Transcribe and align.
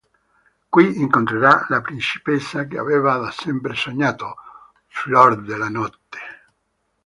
Qui 0.77 0.85
incontrerà 1.03 1.51
la 1.69 1.79
principessa 1.83 2.65
che 2.65 2.79
aveva 2.79 3.19
da 3.19 3.29
sempre 3.29 3.75
sognato: 3.75 4.33
Fior-della-Notte. 4.87 6.19